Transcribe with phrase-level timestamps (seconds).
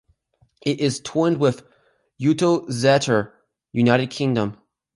[0.63, 1.61] It is twinned with
[2.19, 3.33] Uttoxeter,
[3.71, 4.57] United Kingdom.